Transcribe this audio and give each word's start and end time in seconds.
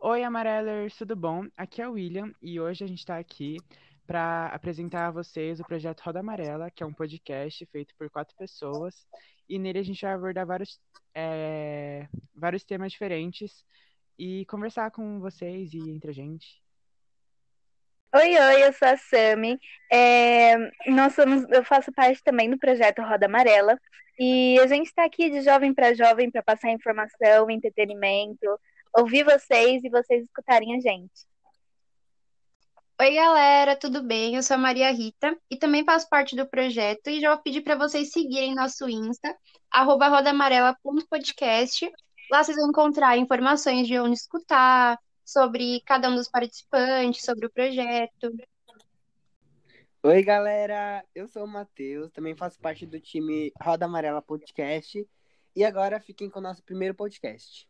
Oi, 0.00 0.22
Amarelers, 0.22 0.96
tudo 0.96 1.16
bom? 1.16 1.46
Aqui 1.56 1.82
é 1.82 1.88
o 1.88 1.94
William 1.94 2.32
e 2.40 2.60
hoje 2.60 2.84
a 2.84 2.86
gente 2.86 3.00
está 3.00 3.18
aqui 3.18 3.56
para 4.06 4.46
apresentar 4.46 5.08
a 5.08 5.10
vocês 5.10 5.58
o 5.58 5.64
projeto 5.64 6.02
Roda 6.02 6.20
Amarela, 6.20 6.70
que 6.70 6.84
é 6.84 6.86
um 6.86 6.92
podcast 6.92 7.66
feito 7.66 7.92
por 7.98 8.08
quatro 8.08 8.36
pessoas 8.36 9.08
e 9.48 9.58
nele 9.58 9.80
a 9.80 9.82
gente 9.82 10.00
vai 10.00 10.12
abordar 10.12 10.46
vários, 10.46 10.80
é, 11.12 12.06
vários 12.32 12.62
temas 12.62 12.92
diferentes 12.92 13.64
e 14.16 14.46
conversar 14.46 14.92
com 14.92 15.18
vocês 15.18 15.74
e 15.74 15.90
entre 15.90 16.10
a 16.10 16.14
gente. 16.14 16.62
Oi, 18.14 18.38
oi, 18.38 18.62
eu 18.62 18.72
sou 18.72 18.86
a 18.86 18.96
Sami. 18.96 19.58
É, 19.92 20.56
nós 20.86 21.12
somos, 21.12 21.44
eu 21.50 21.64
faço 21.64 21.92
parte 21.92 22.22
também 22.22 22.48
do 22.48 22.56
projeto 22.56 23.02
Roda 23.02 23.26
Amarela 23.26 23.76
e 24.16 24.60
a 24.60 24.66
gente 24.68 24.86
está 24.86 25.04
aqui 25.04 25.28
de 25.28 25.40
jovem 25.40 25.74
para 25.74 25.92
jovem 25.92 26.30
para 26.30 26.42
passar 26.42 26.70
informação, 26.70 27.50
entretenimento, 27.50 28.46
ouvir 28.98 29.24
vocês 29.24 29.82
e 29.84 29.88
vocês 29.88 30.24
escutarem 30.24 30.76
a 30.76 30.80
gente. 30.80 31.26
Oi, 33.00 33.14
galera, 33.14 33.76
tudo 33.76 34.02
bem? 34.02 34.34
Eu 34.34 34.42
sou 34.42 34.56
a 34.56 34.58
Maria 34.58 34.90
Rita 34.90 35.38
e 35.48 35.56
também 35.56 35.84
faço 35.84 36.08
parte 36.08 36.34
do 36.34 36.48
projeto 36.48 37.08
e 37.08 37.20
já 37.20 37.32
vou 37.32 37.42
pedir 37.42 37.60
para 37.60 37.76
vocês 37.76 38.10
seguirem 38.10 38.56
nosso 38.56 38.88
Insta, 38.88 39.36
rodamarela.podcast. 39.72 41.88
Lá 42.30 42.42
vocês 42.42 42.56
vão 42.56 42.70
encontrar 42.70 43.16
informações 43.16 43.86
de 43.86 43.98
onde 44.00 44.16
escutar, 44.16 44.98
sobre 45.24 45.80
cada 45.86 46.08
um 46.08 46.16
dos 46.16 46.28
participantes, 46.28 47.22
sobre 47.22 47.46
o 47.46 47.50
projeto. 47.50 48.36
Oi, 50.02 50.22
galera, 50.22 51.04
eu 51.14 51.28
sou 51.28 51.44
o 51.44 51.48
Matheus, 51.48 52.10
também 52.10 52.34
faço 52.34 52.58
parte 52.58 52.84
do 52.84 52.98
time 52.98 53.52
Roda 53.62 53.84
Amarela 53.84 54.22
Podcast 54.22 55.06
e 55.54 55.64
agora 55.64 56.00
fiquem 56.00 56.28
com 56.28 56.38
o 56.38 56.42
nosso 56.42 56.62
primeiro 56.64 56.94
podcast. 56.94 57.68